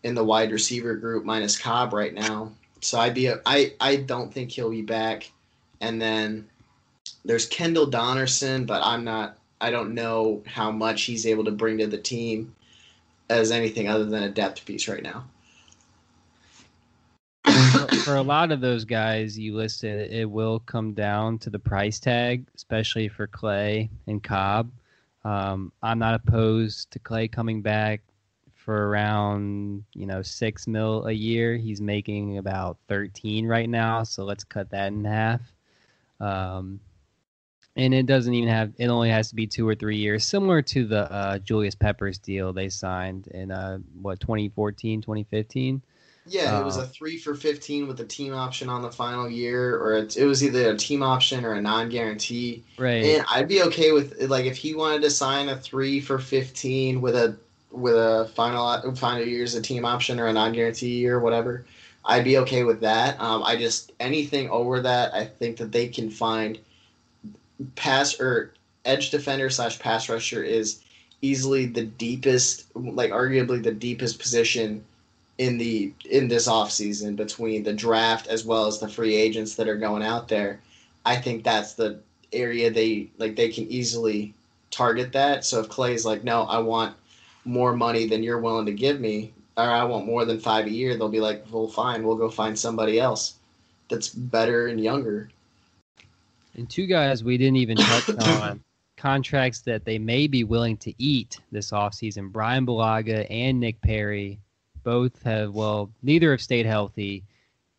[0.02, 2.52] in the wide receiver group minus Cobb right now.
[2.80, 5.30] So I'd be a, I I don't think he'll be back.
[5.80, 6.48] And then
[7.24, 11.78] there's Kendall Donnerson, but I'm not I don't know how much he's able to bring
[11.78, 12.54] to the team
[13.28, 15.24] as anything other than a depth piece right now.
[18.04, 21.98] for a lot of those guys you listed, it will come down to the price
[21.98, 24.70] tag, especially for Clay and Cobb.
[25.24, 28.00] Um, I'm not opposed to Clay coming back
[28.54, 31.56] for around you know six mil a year.
[31.56, 35.40] He's making about 13 right now, so let's cut that in half.
[36.20, 36.80] Um,
[37.76, 40.62] and it doesn't even have it only has to be two or three years similar
[40.62, 45.82] to the uh, julius peppers deal they signed in uh, what 2014 2015
[46.26, 48.90] yeah uh, it was a uh, three for 15 with a team option on the
[48.90, 52.64] final year or it, it was either a team option or a non-guarantee.
[52.78, 53.04] Right.
[53.04, 57.00] And i'd be okay with like if he wanted to sign a three for 15
[57.00, 57.36] with a
[57.70, 61.66] with a final final year as a team option or a non-guarantee year or whatever
[62.06, 63.20] i'd be okay with that.
[63.20, 66.58] Um, i just anything over that i think that they can find
[67.74, 68.52] pass or
[68.84, 70.80] edge defender slash pass rusher is
[71.22, 74.84] easily the deepest, like arguably the deepest position
[75.38, 79.68] in the in this offseason between the draft as well as the free agents that
[79.68, 80.60] are going out there.
[81.04, 81.98] I think that's the
[82.32, 84.34] area they like they can easily
[84.70, 85.44] target that.
[85.44, 86.96] So if Clay's like, no, I want
[87.44, 90.70] more money than you're willing to give me, or I want more than five a
[90.70, 93.34] year, they'll be like, well, fine, we'll go find somebody else
[93.88, 95.30] that's better and younger.
[96.56, 98.62] And two guys we didn't even touch on
[98.96, 102.32] contracts that they may be willing to eat this offseason.
[102.32, 104.38] Bryan Bulaga and Nick Perry
[104.82, 107.24] both have, well, neither have stayed healthy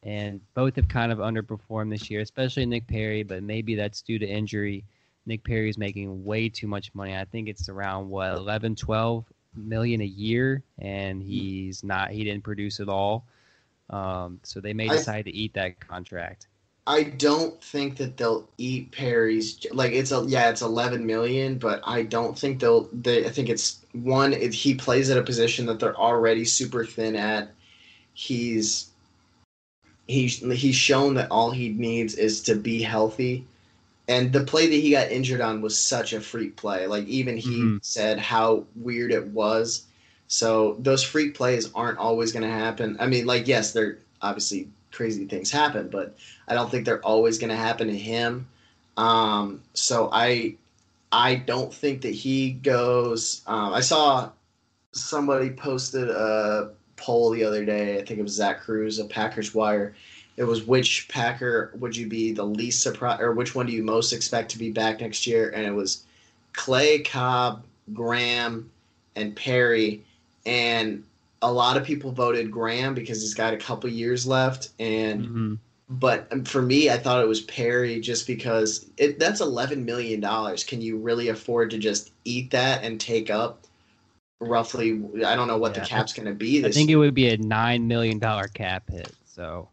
[0.04, 4.20] and both have kind of underperformed this year, especially Nick Perry, but maybe that's due
[4.20, 4.84] to injury.
[5.26, 7.16] Nick Perry is making way too much money.
[7.16, 12.12] I think it's around what 11, 12 million a year, and he's not.
[12.12, 13.26] He didn't produce at all.
[13.90, 16.48] Um, so they may decide I, to eat that contract.
[16.88, 19.65] I don't think that they'll eat Perry's.
[19.73, 22.88] Like it's a yeah, it's eleven million, but I don't think they'll.
[22.93, 24.32] They, I think it's one.
[24.32, 27.52] If he plays at a position that they're already super thin at,
[28.13, 28.89] he's
[30.08, 33.45] he's he's shown that all he needs is to be healthy.
[34.08, 36.88] And the play that he got injured on was such a freak play.
[36.88, 37.78] Like even he mm-hmm.
[37.82, 39.86] said how weird it was.
[40.30, 42.95] So those freak plays aren't always going to happen.
[43.02, 47.38] I mean, like yes, they're obviously crazy things happen, but I don't think they're always
[47.38, 48.48] going to happen to him.
[48.98, 50.56] Um, so I
[51.12, 53.44] I don't think that he goes.
[53.46, 54.32] Um, I saw
[54.92, 58.00] somebody posted a poll the other day.
[58.00, 59.96] I think it was Zach Kruse of Packers Wire.
[60.36, 63.84] It was which Packer would you be the least surprised, or which one do you
[63.84, 65.52] most expect to be back next year?
[65.52, 66.04] And it was
[66.54, 68.70] Clay, Cobb, Graham,
[69.16, 70.04] and Perry.
[70.46, 71.04] And
[71.41, 75.54] a lot of people voted Graham because he's got a couple years left, and mm-hmm.
[75.89, 80.19] but um, for me, I thought it was Perry just because it, that's eleven million
[80.19, 80.63] dollars.
[80.63, 83.65] Can you really afford to just eat that and take up
[84.39, 85.02] roughly?
[85.26, 85.84] I don't know what yeah.
[85.84, 86.65] the cap's going to be.
[86.65, 86.97] I think year.
[86.97, 89.12] it would be a nine million dollar cap hit.
[89.26, 89.69] So,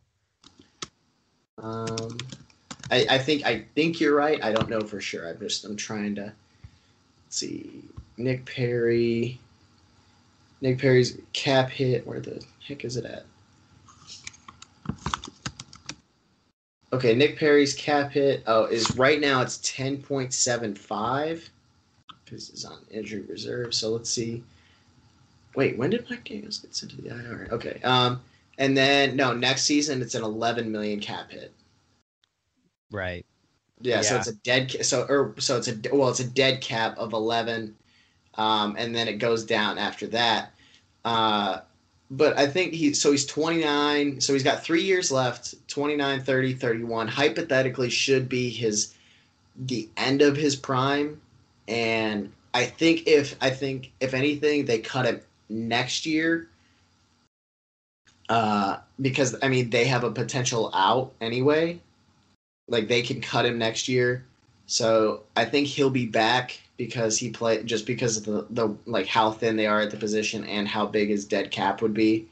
[1.58, 2.18] um,
[2.90, 4.42] I, I think I think you're right.
[4.42, 5.28] I don't know for sure.
[5.28, 6.32] I'm just I'm trying to
[7.30, 7.82] see
[8.18, 9.40] Nick Perry.
[10.64, 12.06] Nick Perry's cap hit.
[12.06, 13.26] Where the heck is it at?
[16.90, 21.46] Okay, Nick Perry's cap hit oh is right now it's ten point seven five
[22.24, 23.74] because it's on injury reserve.
[23.74, 24.42] So let's see.
[25.54, 27.48] Wait, when did Mike Daniels get sent to the IR?
[27.52, 28.22] Okay, um,
[28.56, 31.52] and then no, next season it's an eleven million cap hit.
[32.90, 33.26] Right.
[33.82, 34.00] Yeah, yeah.
[34.00, 37.12] so it's a dead so or so it's a well it's a dead cap of
[37.12, 37.76] eleven,
[38.36, 40.53] um, and then it goes down after that.
[41.04, 41.60] Uh,
[42.10, 46.54] but I think he so he's 29, so he's got 3 years left, 29, 30,
[46.54, 48.94] 31 hypothetically should be his
[49.56, 51.20] the end of his prime
[51.68, 56.48] and I think if I think if anything they cut him next year
[58.28, 61.80] uh because I mean they have a potential out anyway.
[62.68, 64.24] Like they can cut him next year.
[64.66, 69.06] So I think he'll be back because he played just because of the, the like
[69.06, 72.26] how thin they are at the position and how big his dead cap would be.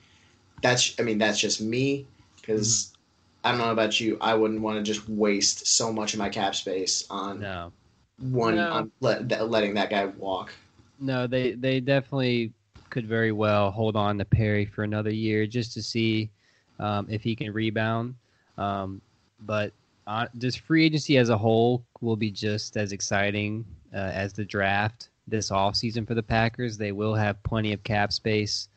[0.62, 2.06] That's I mean that's just me
[2.40, 3.46] because mm-hmm.
[3.46, 4.18] I don't know about you.
[4.20, 7.72] I wouldn't want to just waste so much of my cap space on no.
[8.18, 8.70] one no.
[8.70, 10.52] on let, letting that guy walk.
[10.98, 12.52] No, they they definitely
[12.90, 16.30] could very well hold on to Perry for another year just to see
[16.78, 18.14] um, if he can rebound.
[18.58, 19.00] Um,
[19.40, 19.72] but
[20.12, 24.44] uh, this free agency as a whole will be just as exciting uh, as the
[24.44, 26.76] draft this offseason for the Packers.
[26.76, 28.68] They will have plenty of cap space.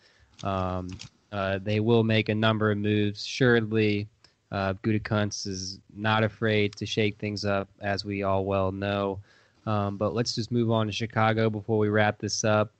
[0.43, 0.87] Um,
[1.33, 3.25] uh, they will make a number of moves.
[3.25, 4.07] Surely,
[4.53, 9.19] uh, is not afraid to shake things up, as we all well know.
[9.65, 12.71] Um, but let's just move on to Chicago before we wrap this up.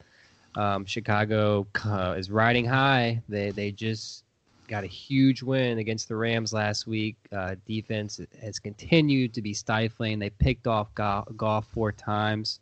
[0.55, 3.21] Um, Chicago uh, is riding high.
[3.27, 4.23] They they just
[4.67, 7.15] got a huge win against the Rams last week.
[7.31, 10.19] Uh, defense has continued to be stifling.
[10.19, 12.59] They picked off Goff four times.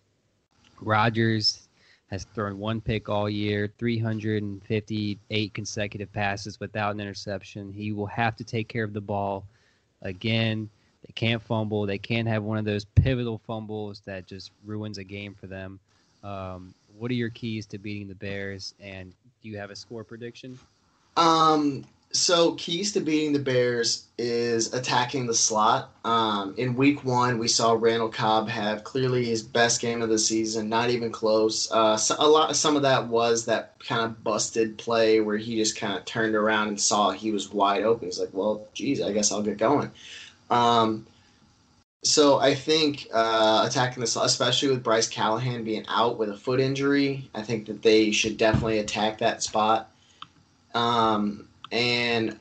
[0.81, 1.67] Rodgers
[2.09, 7.71] has thrown one pick all year, 358 consecutive passes without an interception.
[7.71, 9.45] He will have to take care of the ball
[10.01, 10.69] again.
[11.05, 11.85] They can't fumble.
[11.85, 15.79] They can't have one of those pivotal fumbles that just ruins a game for them.
[16.23, 18.75] Um, what are your keys to beating the Bears?
[18.79, 20.57] And do you have a score prediction?
[21.15, 25.89] Um, so keys to beating the Bears is attacking the slot.
[26.05, 30.19] Um, in week one, we saw Randall Cobb have clearly his best game of the
[30.19, 31.71] season, not even close.
[31.71, 35.57] Uh, so a lot, some of that was that kind of busted play where he
[35.57, 38.05] just kind of turned around and saw he was wide open.
[38.07, 39.89] He's like, well, geez, I guess I'll get going.
[40.51, 41.07] Um,
[42.03, 46.37] so I think uh, attacking the slot, especially with Bryce Callahan being out with a
[46.37, 49.89] foot injury, I think that they should definitely attack that spot.
[50.73, 52.37] Um, and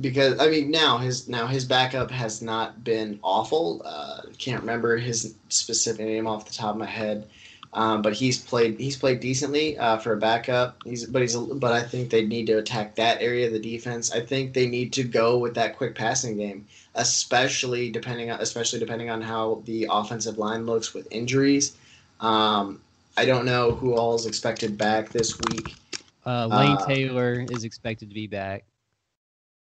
[0.00, 3.82] because I mean now his now his backup has not been awful.
[3.84, 7.28] Uh, can't remember his specific name off the top of my head,
[7.72, 10.76] um, but he's played he's played decently uh, for a backup.
[10.84, 14.12] He's but he's but I think they need to attack that area of the defense.
[14.12, 18.78] I think they need to go with that quick passing game, especially depending on especially
[18.78, 21.74] depending on how the offensive line looks with injuries.
[22.20, 22.80] Um,
[23.16, 25.76] I don't know who all is expected back this week.
[26.24, 28.64] Uh, Lane uh, Taylor is expected to be back.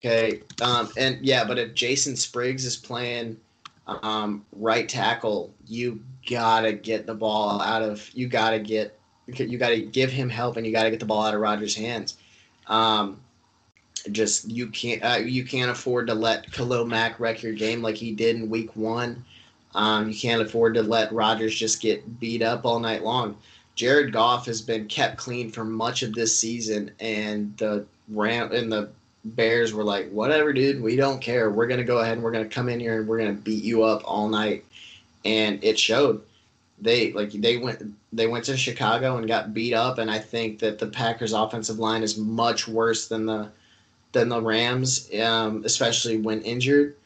[0.05, 3.38] Okay, um, and yeah, but if Jason Spriggs is playing,
[4.03, 8.09] Um, right tackle, you gotta get the ball out of.
[8.14, 8.99] You gotta get.
[9.26, 12.16] You gotta give him help, and you gotta get the ball out of Rodgers' hands.
[12.66, 13.20] Um,
[14.12, 17.96] just you can't uh, you can't afford to let Khalil Mack wreck your game like
[17.96, 19.24] he did in Week One.
[19.74, 23.36] Um, you can't afford to let Rodgers just get beat up all night long.
[23.79, 28.72] Jared Goff has been kept clean for much of this season, and the Ram and
[28.72, 28.89] the
[29.24, 31.49] Bears were like, "Whatever, dude, we don't care.
[31.49, 33.85] We're gonna go ahead and we're gonna come in here and we're gonna beat you
[33.85, 34.64] up all night,"
[35.24, 36.22] and it showed.
[36.81, 40.59] They like they went they went to Chicago and got beat up, and I think
[40.59, 43.49] that the Packers' offensive line is much worse than the
[44.11, 46.97] than the Rams, um, especially when injured.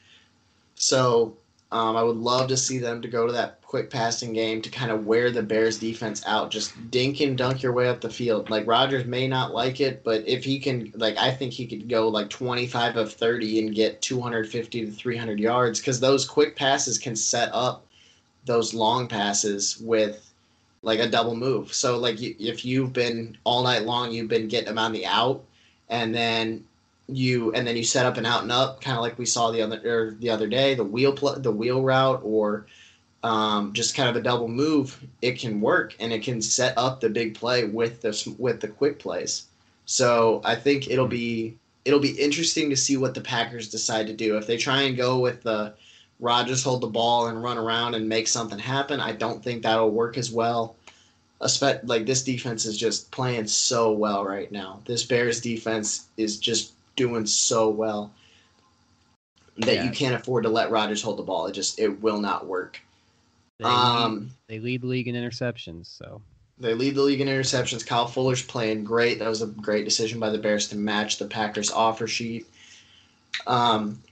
[0.76, 1.36] So
[1.72, 4.68] um, I would love to see them to go to that quick passing game to
[4.68, 6.50] kind of wear the Bears defense out.
[6.50, 8.50] Just dink and dunk your way up the field.
[8.50, 11.88] Like Rodgers may not like it, but if he can, like I think he could
[11.88, 16.98] go like 25 of 30 and get 250 to 300 yards because those quick passes
[16.98, 17.86] can set up
[18.44, 20.30] those long passes with
[20.82, 21.72] like a double move.
[21.72, 25.42] So like if you've been all night long, you've been getting them on the out,
[25.88, 26.64] and then
[27.08, 29.50] you and then you set up an out and up, kind of like we saw
[29.50, 32.66] the other the other day, the wheel pl- the wheel route, or
[33.22, 35.00] um, just kind of a double move.
[35.20, 38.68] It can work and it can set up the big play with the with the
[38.68, 39.46] quick plays.
[39.86, 44.12] So I think it'll be it'll be interesting to see what the Packers decide to
[44.12, 45.74] do if they try and go with the
[46.20, 49.00] Rodgers hold the ball and run around and make something happen.
[49.00, 50.76] I don't think that'll work as well.
[51.40, 54.78] Like this defense is just playing so well right now.
[54.84, 58.12] This Bears defense is just doing so well
[59.58, 59.84] that yeah.
[59.84, 61.46] you can't afford to let Rodgers hold the ball.
[61.46, 62.80] It just it will not work.
[63.58, 66.20] They, um, they lead the league in interceptions, so
[66.58, 67.86] they lead the league in interceptions.
[67.86, 69.18] Kyle Fuller's playing great.
[69.18, 72.46] That was a great decision by the Bears to match the Packers offer sheet.
[73.46, 74.02] Um,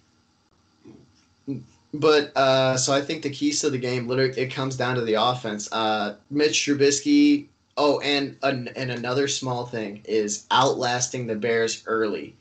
[1.93, 5.03] but uh, so I think the keys to the game literally it comes down to
[5.03, 5.69] the offense.
[5.73, 7.47] Uh, Mitch Trubisky.
[7.77, 12.37] Oh, and and another small thing is outlasting the Bears early.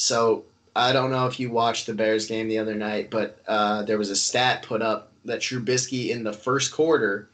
[0.00, 0.44] So
[0.74, 3.98] I don't know if you watched the Bears game the other night, but uh, there
[3.98, 7.28] was a stat put up that Trubisky in the first quarter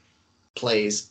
[0.56, 1.10] plays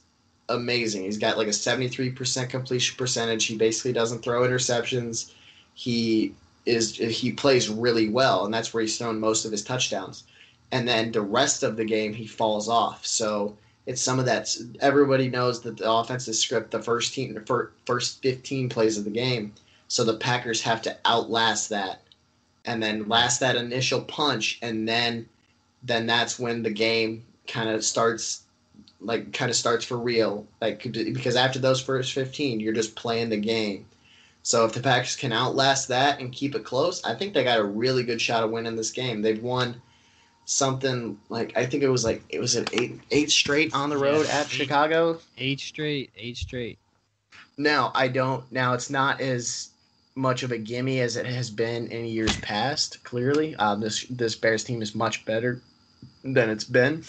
[0.49, 1.03] amazing.
[1.03, 3.45] He's got like a 73% completion percentage.
[3.45, 5.31] He basically doesn't throw interceptions.
[5.75, 6.35] He
[6.65, 10.25] is he plays really well, and that's where he's thrown most of his touchdowns.
[10.73, 13.05] And then the rest of the game, he falls off.
[13.05, 14.53] So it's some of that.
[14.81, 19.09] Everybody knows that the offensive script, the first team, the first 15 plays of the
[19.09, 19.53] game
[19.95, 22.01] so the Packers have to outlast that
[22.65, 24.59] and then last that initial punch.
[24.61, 25.25] And then
[25.83, 28.41] then that's when the game kind of starts
[28.99, 30.45] like kind of starts for real.
[30.59, 33.85] Like because after those first 15 you're just playing the game.
[34.43, 37.59] So if the packers can outlast that and keep it close i think they got
[37.59, 39.21] a really good shot of winning this game.
[39.21, 39.81] They've won
[40.43, 43.97] something like i think it was like it was an eight eight straight on the
[43.97, 45.19] road yeah, at eight, chicago.
[45.37, 46.79] Eight straight eight straight.
[47.55, 49.69] Now i don't now it's not as
[50.15, 53.03] much of a gimme as it has been in years past.
[53.03, 55.61] Clearly, uh, this this Bears team is much better
[56.23, 57.03] than it's been.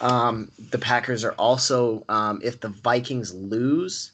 [0.00, 4.12] Um, the Packers are also, um, if the Vikings lose,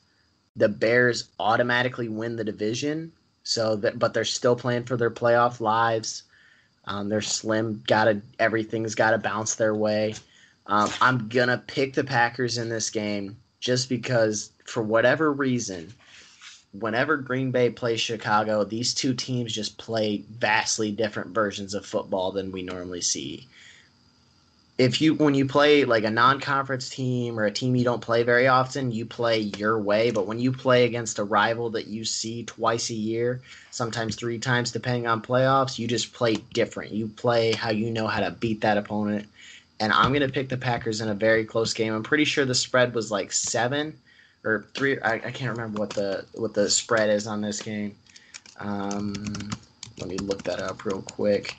[0.56, 3.12] the Bears automatically win the division.
[3.44, 6.24] So that, but they're still playing for their playoff lives.
[6.84, 7.82] Um, they're slim.
[7.86, 10.14] Got to everything's got to bounce their way.
[10.66, 15.92] Um, I'm gonna pick the Packers in this game just because, for whatever reason,
[16.72, 22.32] whenever Green Bay plays Chicago, these two teams just play vastly different versions of football
[22.32, 23.46] than we normally see.
[24.78, 28.22] If you when you play like a non-conference team or a team you don't play
[28.22, 32.04] very often, you play your way, but when you play against a rival that you
[32.04, 36.92] see twice a year, sometimes three times depending on playoffs, you just play different.
[36.92, 39.28] You play how you know how to beat that opponent.
[39.80, 41.92] And I'm going to pick the Packers in a very close game.
[41.94, 43.94] I'm pretty sure the spread was like 7
[44.44, 45.00] or three.
[45.00, 47.94] I, I can't remember what the what the spread is on this game.
[48.58, 49.50] Um,
[49.98, 51.56] let me look that up real quick.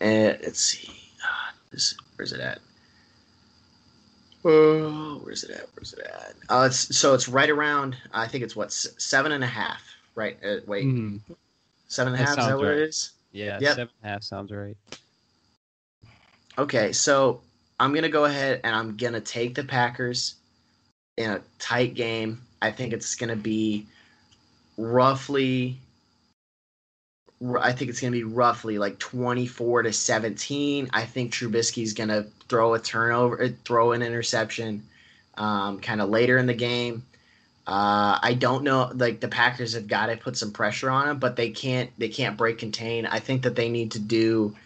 [0.00, 0.92] And let's see.
[1.24, 2.58] Ah, this, where's it at?
[4.44, 5.68] Oh, where's it at?
[5.74, 6.34] Where's it at?
[6.48, 7.96] Uh, it's so it's right around.
[8.12, 9.82] I think it's what seven and a half.
[10.14, 10.36] Right?
[10.44, 11.20] Uh, wait, mm.
[11.88, 12.38] seven and a half.
[12.38, 12.78] Is that what right.
[12.78, 13.12] it is?
[13.30, 13.76] Yeah, yep.
[13.76, 14.76] seven and a half sounds right.
[16.58, 17.40] Okay, so
[17.78, 20.34] I'm gonna go ahead and I'm gonna take the Packers
[21.16, 22.42] in a tight game.
[22.60, 23.86] I think it's going to be
[24.76, 25.78] roughly.
[27.60, 30.90] I think it's going to be roughly like 24 to 17.
[30.92, 34.84] I think Trubisky's going to throw a turnover, uh, throw an interception
[35.36, 37.04] um, kind of later in the game.
[37.66, 38.92] Uh, I don't know.
[38.94, 41.90] Like the Packers have got to put some pressure on him, but they can't.
[41.98, 43.06] They can't break contain.
[43.06, 44.56] I think that they need to do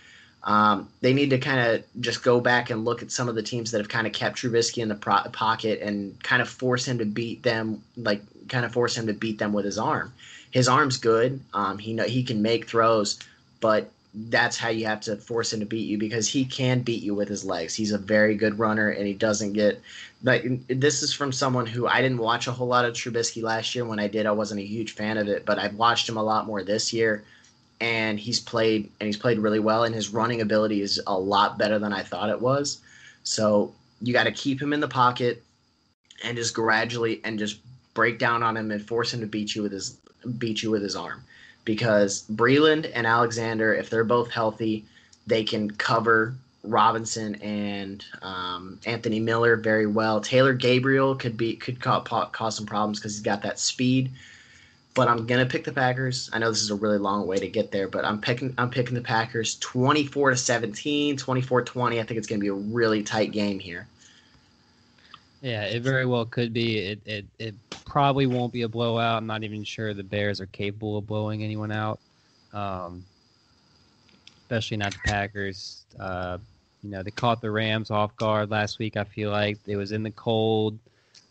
[0.46, 3.42] Um, they need to kind of just go back and look at some of the
[3.42, 6.86] teams that have kind of kept Trubisky in the pro- pocket and kind of force
[6.86, 10.12] him to beat them, like kind of force him to beat them with his arm.
[10.52, 11.40] His arm's good.
[11.52, 13.18] Um, he know he can make throws,
[13.60, 17.02] but that's how you have to force him to beat you because he can beat
[17.02, 17.74] you with his legs.
[17.74, 19.82] He's a very good runner and he doesn't get
[20.22, 23.74] like this is from someone who I didn't watch a whole lot of Trubisky last
[23.74, 23.84] year.
[23.84, 26.22] When I did, I wasn't a huge fan of it, but I've watched him a
[26.22, 27.24] lot more this year
[27.80, 31.58] and he's played and he's played really well and his running ability is a lot
[31.58, 32.80] better than I thought it was.
[33.24, 35.42] So you got to keep him in the pocket
[36.24, 37.58] and just gradually and just
[37.94, 39.98] break down on him and force him to beat you with his
[40.38, 41.22] beat you with his arm
[41.64, 44.84] because Breeland and Alexander, if they're both healthy,
[45.26, 50.20] they can cover Robinson and um, Anthony Miller very well.
[50.20, 54.10] Taylor Gabriel could be could cause, cause some problems because he's got that speed.
[54.96, 56.30] But I'm gonna pick the Packers.
[56.32, 58.70] I know this is a really long way to get there, but I'm picking I'm
[58.70, 62.00] picking the Packers 24 to 17, 24-20.
[62.00, 63.86] I think it's gonna be a really tight game here.
[65.42, 66.78] Yeah, it very well could be.
[66.78, 69.18] It, it it probably won't be a blowout.
[69.18, 72.00] I'm not even sure the Bears are capable of blowing anyone out,
[72.54, 73.04] um,
[74.38, 75.84] especially not the Packers.
[76.00, 76.38] Uh,
[76.82, 78.96] you know, they caught the Rams off guard last week.
[78.96, 80.78] I feel like it was in the cold.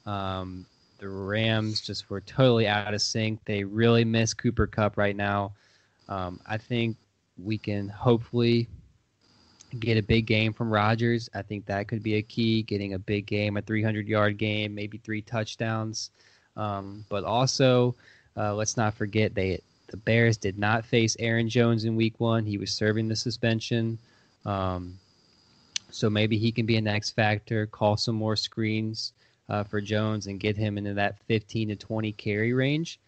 [0.05, 0.67] Um,
[1.05, 3.39] the Rams just were totally out of sync.
[3.45, 5.53] They really miss Cooper Kupp right now.
[6.09, 6.97] Um, I think
[7.37, 8.67] we can hopefully
[9.79, 11.29] get a big game from Rodgers.
[11.35, 14.73] I think that could be a key, getting a big game, a 300 yard game,
[14.73, 16.09] maybe three touchdowns.
[16.57, 17.93] Um, but also,
[18.35, 22.47] uh, let's not forget they the Bears did not face Aaron Jones in Week One.
[22.47, 23.99] He was serving the suspension,
[24.43, 24.97] um,
[25.91, 27.67] so maybe he can be an X factor.
[27.67, 29.13] Call some more screens
[29.49, 32.99] uh, for Jones and get him into that 15 to 20 carry range.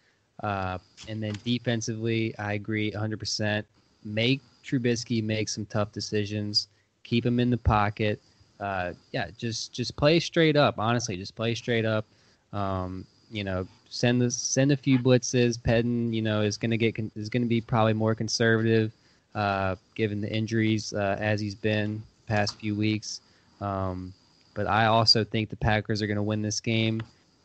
[0.42, 0.78] Uh,
[1.08, 3.64] and then defensively, I agree 100%.
[4.04, 6.68] Make Trubisky make some tough decisions.
[7.04, 8.20] Keep him in the pocket.
[8.60, 10.78] Uh, yeah, just just play straight up.
[10.78, 12.04] Honestly, just play straight up.
[12.52, 15.58] Um, you know, send the send a few blitzes.
[15.58, 18.92] Pettine, you know, is going to get is going to be probably more conservative,
[19.34, 23.20] uh, given the injuries uh, as he's been past few weeks.
[23.60, 24.12] Um,
[24.58, 27.00] but I also think the Packers are going to win this game.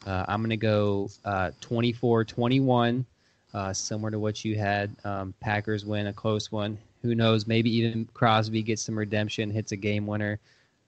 [0.08, 3.06] Uh, I'm going to go 24-21,
[3.54, 4.96] uh, uh, similar to what you had.
[5.06, 6.76] Um, Packers win a close one.
[7.04, 7.46] Who knows?
[7.46, 10.40] Maybe even Crosby gets some redemption, hits a game winner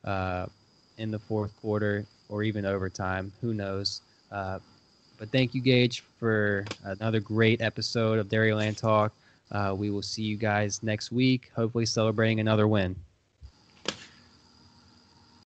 [0.03, 0.47] uh,
[0.97, 3.31] in the fourth quarter or even overtime.
[3.41, 4.01] Who knows?
[4.31, 9.13] But thank you, Gage, for another great episode of Dairyland Talk.
[9.51, 12.95] Uh, we will see you guys next week, hopefully celebrating another win.